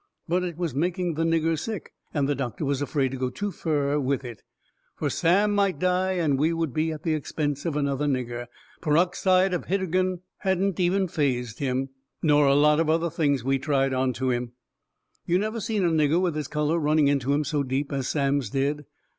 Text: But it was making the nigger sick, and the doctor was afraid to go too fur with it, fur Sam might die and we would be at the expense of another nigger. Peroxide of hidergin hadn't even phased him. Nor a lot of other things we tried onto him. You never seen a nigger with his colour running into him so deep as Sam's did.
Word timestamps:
But 0.27 0.41
it 0.43 0.57
was 0.57 0.73
making 0.73 1.13
the 1.13 1.21
nigger 1.23 1.59
sick, 1.59 1.93
and 2.11 2.27
the 2.27 2.33
doctor 2.33 2.65
was 2.65 2.81
afraid 2.81 3.11
to 3.11 3.17
go 3.19 3.29
too 3.29 3.51
fur 3.51 3.99
with 3.99 4.25
it, 4.25 4.41
fur 4.95 5.09
Sam 5.09 5.53
might 5.53 5.77
die 5.77 6.13
and 6.13 6.39
we 6.39 6.53
would 6.53 6.73
be 6.73 6.91
at 6.91 7.03
the 7.03 7.13
expense 7.13 7.65
of 7.67 7.75
another 7.75 8.07
nigger. 8.07 8.47
Peroxide 8.81 9.53
of 9.53 9.65
hidergin 9.67 10.21
hadn't 10.39 10.79
even 10.79 11.07
phased 11.07 11.59
him. 11.59 11.89
Nor 12.23 12.47
a 12.47 12.55
lot 12.55 12.79
of 12.79 12.89
other 12.89 13.11
things 13.11 13.43
we 13.43 13.59
tried 13.59 13.93
onto 13.93 14.31
him. 14.31 14.53
You 15.27 15.37
never 15.37 15.59
seen 15.59 15.85
a 15.85 15.89
nigger 15.91 16.19
with 16.19 16.33
his 16.33 16.47
colour 16.47 16.79
running 16.79 17.07
into 17.07 17.31
him 17.31 17.43
so 17.43 17.61
deep 17.61 17.91
as 17.93 18.07
Sam's 18.09 18.49
did. 18.49 18.85